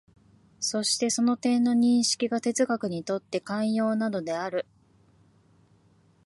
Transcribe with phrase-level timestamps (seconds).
[0.59, 4.65] そしてその点の認識が哲学にとって肝要なのである。